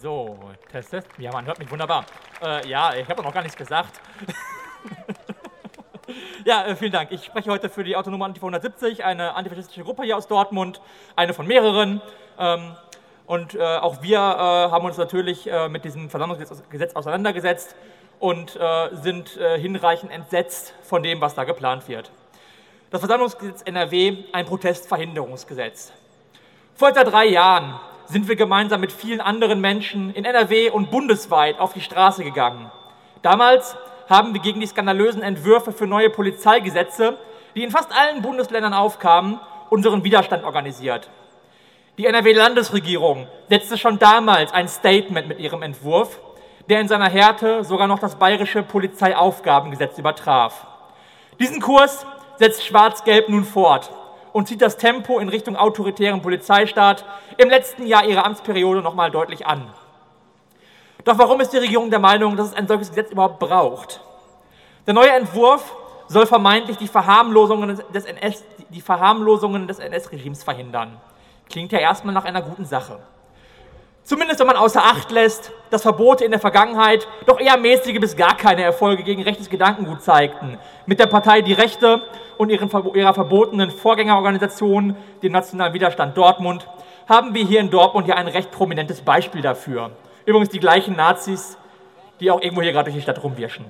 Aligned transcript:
So, 0.00 0.38
Test, 0.70 0.90
Test. 0.90 1.08
Ja, 1.18 1.32
man 1.32 1.44
hört 1.44 1.58
mich 1.58 1.68
wunderbar. 1.68 2.04
Äh, 2.40 2.68
ja, 2.68 2.94
ich 2.94 3.08
habe 3.08 3.20
noch 3.20 3.34
gar 3.34 3.42
nichts 3.42 3.56
gesagt. 3.56 4.00
ja, 6.44 6.66
äh, 6.66 6.76
vielen 6.76 6.92
Dank. 6.92 7.10
Ich 7.10 7.24
spreche 7.24 7.50
heute 7.50 7.68
für 7.68 7.82
die 7.82 7.96
Autonome 7.96 8.24
Antifa 8.24 8.46
170, 8.46 9.04
eine 9.04 9.34
antifaschistische 9.34 9.82
Gruppe 9.82 10.04
hier 10.04 10.16
aus 10.16 10.28
Dortmund, 10.28 10.80
eine 11.16 11.34
von 11.34 11.48
mehreren. 11.48 12.00
Ähm, 12.38 12.76
und 13.26 13.56
äh, 13.56 13.60
auch 13.60 14.00
wir 14.00 14.18
äh, 14.18 14.20
haben 14.20 14.86
uns 14.86 14.98
natürlich 14.98 15.50
äh, 15.50 15.68
mit 15.68 15.84
diesem 15.84 16.10
Versammlungsgesetz 16.10 16.94
auseinandergesetzt 16.94 17.74
und 18.20 18.54
äh, 18.54 18.94
sind 18.94 19.30
hinreichend 19.30 20.12
entsetzt 20.12 20.74
von 20.82 21.02
dem, 21.02 21.20
was 21.20 21.34
da 21.34 21.42
geplant 21.42 21.88
wird. 21.88 22.12
Das 22.90 23.00
Versammlungsgesetz 23.00 23.62
NRW, 23.62 24.18
ein 24.32 24.46
Protestverhinderungsgesetz. 24.46 25.92
Vor 26.76 26.90
etwa 26.90 27.02
drei 27.02 27.26
Jahren 27.26 27.80
sind 28.08 28.26
wir 28.26 28.36
gemeinsam 28.36 28.80
mit 28.80 28.90
vielen 28.90 29.20
anderen 29.20 29.60
Menschen 29.60 30.14
in 30.14 30.24
NRW 30.24 30.70
und 30.70 30.90
bundesweit 30.90 31.60
auf 31.60 31.74
die 31.74 31.80
Straße 31.80 32.24
gegangen. 32.24 32.70
Damals 33.22 33.76
haben 34.08 34.32
wir 34.32 34.40
gegen 34.40 34.60
die 34.60 34.66
skandalösen 34.66 35.22
Entwürfe 35.22 35.72
für 35.72 35.86
neue 35.86 36.08
Polizeigesetze, 36.08 37.18
die 37.54 37.62
in 37.62 37.70
fast 37.70 37.92
allen 37.92 38.22
Bundesländern 38.22 38.72
aufkamen, 38.72 39.38
unseren 39.68 40.04
Widerstand 40.04 40.44
organisiert. 40.44 41.10
Die 41.98 42.06
NRW-Landesregierung 42.06 43.26
setzte 43.50 43.76
schon 43.76 43.98
damals 43.98 44.52
ein 44.52 44.68
Statement 44.68 45.28
mit 45.28 45.40
ihrem 45.40 45.62
Entwurf, 45.62 46.20
der 46.70 46.80
in 46.80 46.88
seiner 46.88 47.10
Härte 47.10 47.64
sogar 47.64 47.88
noch 47.88 47.98
das 47.98 48.14
bayerische 48.14 48.62
Polizeiaufgabengesetz 48.62 49.98
übertraf. 49.98 50.66
Diesen 51.38 51.60
Kurs 51.60 52.06
setzt 52.36 52.64
Schwarz-Gelb 52.64 53.28
nun 53.28 53.44
fort 53.44 53.90
und 54.38 54.46
zieht 54.46 54.62
das 54.62 54.76
Tempo 54.76 55.18
in 55.18 55.28
Richtung 55.28 55.56
autoritären 55.56 56.22
Polizeistaat 56.22 57.04
im 57.38 57.50
letzten 57.50 57.84
Jahr 57.88 58.04
ihrer 58.04 58.24
Amtsperiode 58.24 58.82
noch 58.82 58.94
mal 58.94 59.10
deutlich 59.10 59.44
an. 59.44 59.68
Doch 61.02 61.18
warum 61.18 61.40
ist 61.40 61.52
die 61.52 61.56
Regierung 61.56 61.90
der 61.90 61.98
Meinung, 61.98 62.36
dass 62.36 62.46
es 62.46 62.54
ein 62.54 62.68
solches 62.68 62.90
Gesetz 62.90 63.10
überhaupt 63.10 63.40
braucht? 63.40 64.00
Der 64.86 64.94
neue 64.94 65.10
Entwurf 65.10 65.74
soll 66.06 66.24
vermeintlich 66.24 66.76
die 66.76 66.86
Verharmlosungen 66.86 67.80
des 67.92 68.04
NS, 68.04 68.44
die 68.68 68.80
Verharmlosungen 68.80 69.66
des 69.66 69.80
NS-Regimes 69.80 70.44
verhindern. 70.44 71.00
Klingt 71.50 71.72
ja 71.72 71.80
erstmal 71.80 72.14
nach 72.14 72.24
einer 72.24 72.40
guten 72.40 72.64
Sache. 72.64 73.00
Zumindest 74.08 74.40
wenn 74.40 74.46
man 74.46 74.56
außer 74.56 74.82
Acht 74.82 75.10
lässt, 75.10 75.52
dass 75.68 75.82
Verbote 75.82 76.24
in 76.24 76.30
der 76.30 76.40
Vergangenheit 76.40 77.06
doch 77.26 77.38
eher 77.38 77.58
mäßige 77.58 78.00
bis 78.00 78.16
gar 78.16 78.38
keine 78.38 78.62
Erfolge 78.62 79.02
gegen 79.02 79.22
rechtes 79.22 79.50
Gedankengut 79.50 80.00
zeigten. 80.00 80.56
Mit 80.86 80.98
der 80.98 81.08
Partei 81.08 81.42
Die 81.42 81.52
Rechte 81.52 82.00
und 82.38 82.48
ihren, 82.48 82.70
ihrer 82.94 83.12
verbotenen 83.12 83.70
Vorgängerorganisation, 83.70 84.96
dem 85.22 85.32
Nationalen 85.32 85.74
Widerstand 85.74 86.16
Dortmund, 86.16 86.66
haben 87.06 87.34
wir 87.34 87.44
hier 87.44 87.60
in 87.60 87.68
Dortmund 87.68 88.08
ja 88.08 88.14
ein 88.14 88.28
recht 88.28 88.50
prominentes 88.50 89.02
Beispiel 89.02 89.42
dafür. 89.42 89.90
Übrigens 90.24 90.48
die 90.48 90.58
gleichen 90.58 90.96
Nazis, 90.96 91.58
die 92.18 92.30
auch 92.30 92.40
irgendwo 92.40 92.62
hier 92.62 92.72
gerade 92.72 92.86
durch 92.86 92.96
die 92.96 93.02
Stadt 93.02 93.22
rumwirschen. 93.22 93.66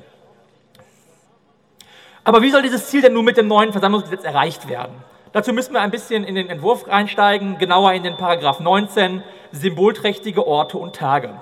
Aber 2.22 2.42
wie 2.42 2.50
soll 2.50 2.62
dieses 2.62 2.86
Ziel 2.86 3.03
denn 3.03 3.12
nun 3.12 3.25
mit 3.25 3.39
dem 3.39 3.48
neuen 3.48 3.72
Versammlungsgesetz 3.72 4.22
erreicht 4.22 4.69
werden? 4.69 5.03
Dazu 5.32 5.52
müssen 5.52 5.74
wir 5.74 5.80
ein 5.82 5.90
bisschen 5.90 6.24
in 6.24 6.34
den 6.34 6.48
Entwurf 6.48 6.88
reinsteigen, 6.88 7.58
genauer 7.58 7.92
in 7.92 8.02
den 8.02 8.16
Paragraph 8.16 8.60
19, 8.60 9.22
symbolträchtige 9.52 10.46
Orte 10.46 10.78
und 10.78 10.96
Tage. 10.96 11.38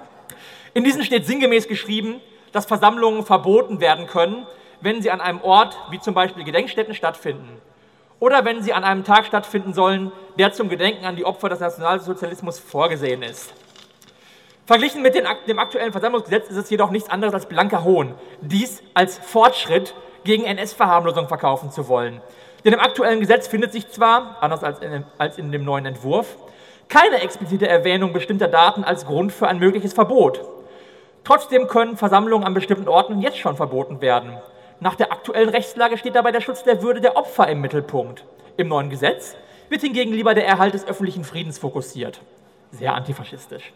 In 0.75 0.83
diesen 0.83 1.05
steht 1.05 1.25
sinngemäß 1.25 1.69
geschrieben, 1.69 2.21
dass 2.53 2.67
Versammlungen 2.67 3.25
verboten 3.25 3.81
werden 3.81 4.07
können, 4.07 4.47
wenn 4.81 5.03
sie 5.03 5.11
an 5.11 5.21
einem 5.21 5.41
Ort 5.41 5.77
wie 5.91 6.01
zum 6.01 6.15
Beispiel 6.15 6.43
Gedenkstätten 6.43 6.95
stattfinden 6.95 7.61
oder 8.19 8.45
wenn 8.45 8.63
sie 8.63 8.73
an 8.73 8.83
einem 8.83 9.05
Tag 9.05 9.27
stattfinden 9.27 9.73
sollen, 9.73 10.11
der 10.39 10.53
zum 10.53 10.69
Gedenken 10.69 11.05
an 11.05 11.17
die 11.17 11.25
Opfer 11.25 11.49
des 11.49 11.61
Nationalsozialismus 11.61 12.59
vorgesehen 12.59 13.23
ist. 13.23 13.53
Verglichen 14.67 15.03
mit 15.03 15.15
dem 15.15 15.59
aktuellen 15.59 15.93
Versammlungsgesetz 15.93 16.49
ist 16.49 16.57
es 16.57 16.71
jedoch 16.71 16.91
nichts 16.91 17.09
anderes 17.09 17.35
als 17.35 17.47
blanker 17.47 17.85
Hohn, 17.85 18.15
dies 18.41 18.83
als 18.95 19.17
Fortschritt 19.17 19.95
gegen 20.25 20.45
NS-Verharmlosung 20.45 21.29
verkaufen 21.29 21.71
zu 21.71 21.87
wollen. 21.87 22.21
Denn 22.67 22.73
im 22.73 22.81
aktuellen 22.81 23.21
Gesetz 23.21 23.47
findet 23.47 23.73
sich 23.73 23.89
zwar, 23.91 24.39
anders 24.41 24.65
als 24.65 24.81
in, 24.81 25.05
als 25.19 25.39
in 25.39 25.53
dem 25.53 25.63
neuen 25.65 25.87
Entwurf, 25.87 26.37
keine 26.89 27.21
explizite 27.23 27.69
Erwähnung 27.69 28.13
bestimmter 28.13 28.49
Daten 28.49 28.83
als 28.83 29.07
Grund 29.07 29.31
für 29.33 29.47
ein 29.47 29.61
mögliches 29.61 29.93
Verbot. 29.93 30.41
Trotzdem 31.23 31.69
können 31.69 31.97
Versammlungen 31.97 32.45
an 32.45 32.55
bestimmten 32.55 32.89
Orten 32.89 33.23
jetzt 33.23 33.39
schon 33.39 33.55
verboten 33.55 34.01
werden. 34.01 34.37
Nach 34.81 34.97
der 34.97 35.13
aktuellen 35.13 35.49
Rechtslage 35.49 35.97
steht 35.97 36.17
dabei 36.17 36.33
der 36.33 36.41
Schutz 36.41 36.65
der 36.65 36.83
Würde 36.83 37.01
der 37.01 37.17
Opfer 37.17 37.47
im 37.47 37.61
Mittelpunkt. 37.61 38.25
Im 38.57 38.67
neuen 38.67 38.91
Gesetz 38.91 39.37
wird 39.69 39.83
hingegen 39.83 40.13
lieber 40.13 40.35
der 40.35 40.47
Erhalt 40.47 40.75
des 40.75 40.89
öffentlichen 40.89 41.23
Friedens 41.23 41.61
fokussiert. 41.61 42.21
Sehr 42.73 42.97
antifaschistisch. 42.97 43.73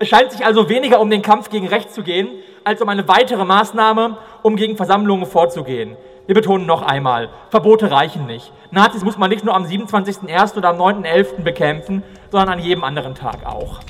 Es 0.00 0.08
scheint 0.08 0.32
sich 0.32 0.44
also 0.44 0.68
weniger 0.68 1.00
um 1.00 1.08
den 1.08 1.22
Kampf 1.22 1.50
gegen 1.50 1.68
Recht 1.68 1.94
zu 1.94 2.02
gehen, 2.02 2.30
als 2.64 2.82
um 2.82 2.88
eine 2.88 3.06
weitere 3.06 3.44
Maßnahme, 3.44 4.18
um 4.42 4.56
gegen 4.56 4.76
Versammlungen 4.76 5.26
vorzugehen. 5.26 5.96
Wir 6.26 6.34
betonen 6.34 6.64
noch 6.64 6.80
einmal, 6.80 7.28
Verbote 7.50 7.90
reichen 7.90 8.26
nicht. 8.26 8.50
Nazis 8.70 9.04
muss 9.04 9.18
man 9.18 9.28
nicht 9.28 9.44
nur 9.44 9.54
am 9.54 9.64
27.01. 9.64 10.56
oder 10.56 10.70
am 10.70 10.78
9.11. 10.78 11.42
bekämpfen, 11.42 12.02
sondern 12.30 12.58
an 12.58 12.64
jedem 12.64 12.82
anderen 12.82 13.14
Tag 13.14 13.44
auch. 13.44 13.80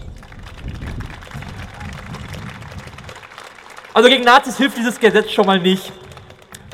Also 3.93 4.09
gegen 4.09 4.25
Nazis 4.25 4.57
hilft 4.57 4.77
dieses 4.77 4.99
Gesetz 4.99 5.31
schon 5.31 5.47
mal 5.47 5.61
nicht. 5.61 5.93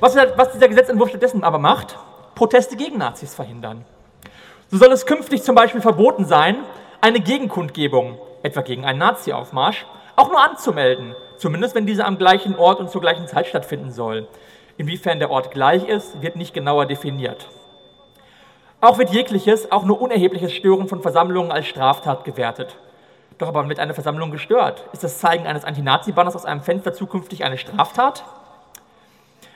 Was, 0.01 0.17
was 0.17 0.53
dieser 0.53 0.69
Gesetzentwurf 0.69 1.11
stattdessen 1.11 1.45
aber 1.45 1.59
macht, 1.59 1.99
Proteste 2.35 2.77
gegen 2.77 2.97
Nazis 2.97 3.35
verhindern. 3.35 3.85
So 4.71 4.79
soll 4.79 4.91
es 4.93 5.05
künftig 5.05 5.43
zum 5.43 5.55
Beispiel 5.55 5.83
verboten 5.83 6.25
sein, 6.25 6.57
eine 7.03 7.21
Gegenkundgebung, 7.21 8.19
etwa 8.43 8.63
gegen 8.63 8.87
einen 8.87 8.99
Nazi-Aufmarsch, 8.99 9.85
auch 10.17 10.31
nur 10.31 10.41
anzumelden, 10.41 11.15
zumindest 11.37 11.75
wenn 11.75 11.85
diese 11.85 12.07
am 12.07 12.17
gleichen 12.17 12.57
Ort 12.57 12.81
und 12.81 12.89
zur 12.89 13.03
gleichen 13.03 13.27
Zeit 13.27 13.47
stattfinden 13.47 13.91
soll. 13.91 14.27
Inwiefern 14.81 15.19
der 15.19 15.31
Ort 15.31 15.51
gleich 15.51 15.87
ist, 15.87 16.23
wird 16.23 16.37
nicht 16.37 16.55
genauer 16.55 16.87
definiert. 16.87 17.51
Auch 18.81 18.97
wird 18.97 19.11
jegliches, 19.11 19.71
auch 19.71 19.85
nur 19.85 20.01
unerhebliches 20.01 20.55
Stören 20.55 20.89
von 20.89 21.03
Versammlungen 21.03 21.53
als 21.53 21.67
Straftat 21.67 22.25
gewertet. 22.25 22.79
Doch 23.37 23.49
aber 23.49 23.69
wird 23.69 23.79
eine 23.79 23.93
Versammlung 23.93 24.31
gestört. 24.31 24.89
Ist 24.95 25.05
das 25.05 25.19
Zeigen 25.19 25.47
eines 25.47 25.67
Anti-Nazi-Banners 25.67 26.35
aus 26.35 26.47
einem 26.47 26.63
Fenster 26.63 26.95
zukünftig 26.95 27.45
eine 27.45 27.59
Straftat? 27.59 28.25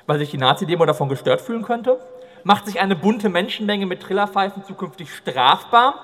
Weil 0.05 0.19
sich 0.19 0.31
die 0.31 0.37
Nazi-Demo 0.37 0.85
davon 0.85 1.09
gestört 1.09 1.41
fühlen 1.41 1.63
könnte? 1.63 1.99
Macht 2.43 2.67
sich 2.67 2.79
eine 2.81 2.95
bunte 2.95 3.31
Menschenmenge 3.31 3.87
mit 3.87 4.03
Trillerpfeifen 4.03 4.63
zukünftig 4.67 5.11
strafbar, 5.11 5.95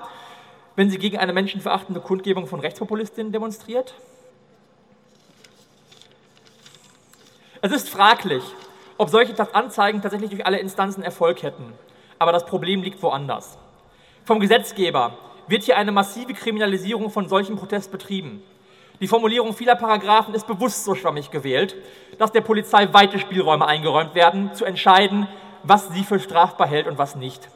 wenn 0.75 0.89
sie 0.89 0.97
gegen 0.97 1.19
eine 1.19 1.33
menschenverachtende 1.33 2.01
Kundgebung 2.01 2.47
von 2.47 2.59
Rechtspopulistinnen 2.59 3.31
demonstriert? 3.31 3.93
Es 7.61 7.71
ist 7.71 7.87
fraglich, 7.87 8.41
ob 9.01 9.09
solche 9.09 9.33
Anzeigen 9.55 9.99
tatsächlich 10.03 10.29
durch 10.29 10.45
alle 10.45 10.59
Instanzen 10.59 11.01
Erfolg 11.01 11.41
hätten. 11.41 11.73
Aber 12.19 12.31
das 12.31 12.45
Problem 12.45 12.83
liegt 12.83 13.01
woanders. 13.01 13.57
Vom 14.25 14.39
Gesetzgeber 14.39 15.17
wird 15.47 15.63
hier 15.63 15.75
eine 15.75 15.91
massive 15.91 16.35
Kriminalisierung 16.35 17.09
von 17.09 17.27
solchem 17.27 17.55
Protest 17.55 17.91
betrieben. 17.91 18.43
Die 18.99 19.07
Formulierung 19.07 19.55
vieler 19.55 19.73
Paragraphen 19.73 20.35
ist 20.35 20.45
bewusst 20.45 20.85
so 20.85 20.93
schwammig 20.93 21.31
gewählt, 21.31 21.75
dass 22.19 22.31
der 22.31 22.41
Polizei 22.41 22.93
weite 22.93 23.17
Spielräume 23.17 23.65
eingeräumt 23.65 24.13
werden, 24.13 24.53
zu 24.53 24.65
entscheiden, 24.65 25.27
was 25.63 25.89
sie 25.89 26.03
für 26.03 26.19
strafbar 26.19 26.67
hält 26.67 26.85
und 26.85 26.99
was 26.99 27.15
nicht. 27.15 27.49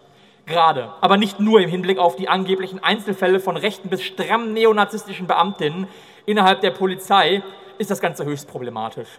Gerade, 0.48 0.94
aber 1.00 1.18
nicht 1.18 1.40
nur 1.40 1.62
im 1.62 1.70
Hinblick 1.70 2.00
auf 2.00 2.16
die 2.16 2.28
angeblichen 2.28 2.84
Einzelfälle 2.84 3.40
von 3.40 3.56
rechten 3.56 3.90
bis 3.90 4.02
stramm 4.02 4.54
neonazistischen 4.54 5.28
Beamtinnen 5.28 5.88
innerhalb 6.26 6.62
der 6.62 6.72
Polizei 6.72 7.44
ist 7.78 7.92
das 7.92 8.02
Ganze 8.02 8.26
höchst 8.26 8.48
problematisch. 8.48 9.10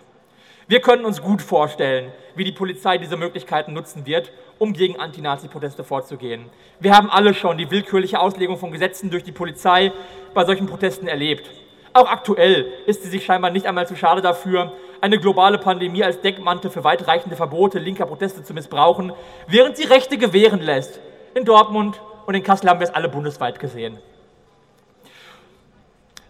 Wir 0.68 0.80
können 0.80 1.04
uns 1.04 1.22
gut 1.22 1.42
vorstellen, 1.42 2.10
wie 2.34 2.42
die 2.42 2.50
Polizei 2.50 2.98
diese 2.98 3.16
Möglichkeiten 3.16 3.72
nutzen 3.72 4.04
wird, 4.04 4.32
um 4.58 4.72
gegen 4.72 4.98
Anti-Nazi-Proteste 4.98 5.84
vorzugehen. 5.84 6.46
Wir 6.80 6.96
haben 6.96 7.08
alle 7.08 7.34
schon 7.34 7.56
die 7.56 7.70
willkürliche 7.70 8.18
Auslegung 8.18 8.56
von 8.56 8.72
Gesetzen 8.72 9.08
durch 9.08 9.22
die 9.22 9.30
Polizei 9.30 9.92
bei 10.34 10.44
solchen 10.44 10.66
Protesten 10.66 11.06
erlebt. 11.06 11.48
Auch 11.92 12.10
aktuell 12.10 12.66
ist 12.86 13.04
sie 13.04 13.10
sich 13.10 13.24
scheinbar 13.24 13.52
nicht 13.52 13.66
einmal 13.66 13.86
zu 13.86 13.94
schade 13.94 14.22
dafür, 14.22 14.72
eine 15.00 15.20
globale 15.20 15.58
Pandemie 15.58 16.02
als 16.02 16.20
Deckmantel 16.20 16.72
für 16.72 16.82
weitreichende 16.82 17.36
Verbote 17.36 17.78
linker 17.78 18.06
Proteste 18.06 18.42
zu 18.42 18.52
missbrauchen, 18.52 19.12
während 19.46 19.76
sie 19.76 19.84
Rechte 19.84 20.18
gewähren 20.18 20.60
lässt. 20.60 20.98
In 21.34 21.44
Dortmund 21.44 22.00
und 22.26 22.34
in 22.34 22.42
Kassel 22.42 22.68
haben 22.68 22.80
wir 22.80 22.88
es 22.88 22.94
alle 22.94 23.08
bundesweit 23.08 23.60
gesehen. 23.60 23.98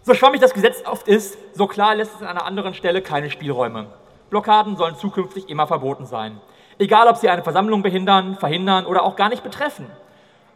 So 0.03 0.13
schwammig 0.13 0.41
das 0.41 0.53
Gesetz 0.53 0.83
oft 0.85 1.07
ist, 1.07 1.39
so 1.55 1.65
klar 1.65 1.95
lässt 1.95 2.13
es 2.15 2.21
an 2.21 2.27
einer 2.27 2.45
anderen 2.45 2.75
Stelle 2.75 3.01
keine 3.01 3.31
Spielräume. 3.31 3.87
Blockaden 4.29 4.75
sollen 4.75 4.95
zukünftig 4.95 5.49
immer 5.49 5.67
verboten 5.67 6.05
sein. 6.05 6.39
Egal, 6.79 7.07
ob 7.07 7.17
sie 7.17 7.29
eine 7.29 7.43
Versammlung 7.43 7.81
behindern, 7.81 8.35
verhindern 8.35 8.85
oder 8.85 9.03
auch 9.03 9.15
gar 9.15 9.29
nicht 9.29 9.43
betreffen. 9.43 9.89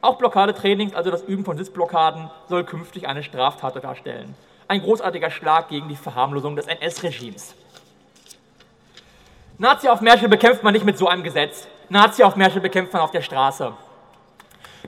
Auch 0.01 0.17
Blockadetrainings, 0.17 0.93
also 0.93 1.11
das 1.11 1.23
Üben 1.23 1.45
von 1.45 1.57
Sitzblockaden, 1.57 2.29
soll 2.47 2.63
künftig 2.63 3.07
eine 3.07 3.23
Straftat 3.23 3.83
darstellen. 3.83 4.35
Ein 4.67 4.81
großartiger 4.81 5.31
Schlag 5.31 5.69
gegen 5.69 5.87
die 5.89 5.95
Verharmlosung 5.95 6.55
des 6.55 6.67
NS-Regimes. 6.67 7.55
Nazi-Aufmärsche 9.57 10.27
bekämpft 10.27 10.63
man 10.63 10.73
nicht 10.73 10.85
mit 10.85 10.97
so 10.97 11.07
einem 11.07 11.23
Gesetz. 11.23 11.67
Nazi-Aufmärsche 11.89 12.61
bekämpft 12.61 12.93
man 12.93 13.01
auf 13.03 13.11
der 13.11 13.21
Straße. 13.21 13.73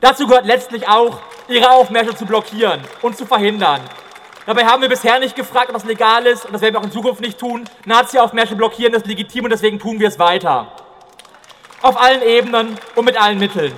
Dazu 0.01 0.25
gehört 0.25 0.45
letztlich 0.45 0.87
auch, 0.87 1.19
ihre 1.47 1.69
Aufmärsche 1.69 2.15
zu 2.15 2.25
blockieren 2.25 2.81
und 3.01 3.15
zu 3.15 3.25
verhindern. 3.25 3.81
Dabei 4.45 4.65
haben 4.65 4.81
wir 4.81 4.89
bisher 4.89 5.19
nicht 5.19 5.35
gefragt, 5.35 5.69
ob 5.69 5.75
das 5.75 5.85
legal 5.85 6.25
ist, 6.25 6.45
und 6.45 6.51
das 6.53 6.61
werden 6.61 6.75
wir 6.75 6.79
auch 6.79 6.85
in 6.85 6.91
Zukunft 6.91 7.21
nicht 7.21 7.39
tun. 7.39 7.63
Nazi-Aufmärsche 7.85 8.55
blockieren 8.57 8.93
ist 8.93 9.07
legitim 9.07 9.45
und 9.45 9.51
deswegen 9.51 9.79
tun 9.79 9.99
wir 9.99 10.09
es 10.09 10.19
weiter. 10.19 10.67
Auf 11.81 12.01
allen 12.01 12.21
Ebenen 12.21 12.77
und 12.95 13.05
mit 13.05 13.19
allen 13.21 13.39
Mitteln. 13.39 13.73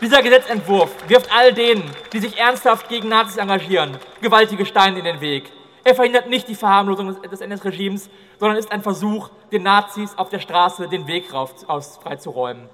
Dieser 0.00 0.22
Gesetzentwurf 0.22 0.90
wirft 1.08 1.34
all 1.34 1.52
denen, 1.52 1.90
die 2.12 2.20
sich 2.20 2.38
ernsthaft 2.38 2.88
gegen 2.88 3.08
Nazis 3.08 3.38
engagieren, 3.38 3.96
gewaltige 4.20 4.66
Steine 4.66 4.98
in 4.98 5.04
den 5.04 5.20
Weg. 5.20 5.50
Er 5.82 5.94
verhindert 5.94 6.28
nicht 6.28 6.48
die 6.48 6.54
Verharmlosung 6.54 7.20
des 7.22 7.40
NS-Regimes, 7.40 8.08
sondern 8.38 8.56
ist 8.56 8.70
ein 8.70 8.82
Versuch, 8.82 9.30
den 9.50 9.64
Nazis 9.64 10.16
auf 10.16 10.28
der 10.28 10.38
Straße 10.38 10.88
den 10.88 11.06
Weg 11.08 11.26
freizuräumen. 11.28 12.68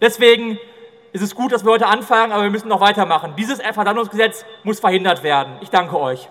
Deswegen 0.00 0.58
ist 1.12 1.22
es 1.22 1.34
gut, 1.34 1.52
dass 1.52 1.64
wir 1.64 1.72
heute 1.72 1.86
anfangen, 1.86 2.32
aber 2.32 2.44
wir 2.44 2.50
müssen 2.50 2.68
noch 2.68 2.80
weitermachen. 2.80 3.34
Dieses 3.36 3.60
Verdammungsgesetz 3.60 4.44
muss 4.62 4.80
verhindert 4.80 5.22
werden. 5.22 5.54
Ich 5.60 5.70
danke 5.70 5.98
euch. 5.98 6.28